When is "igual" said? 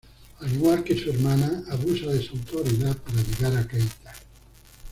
0.51-0.83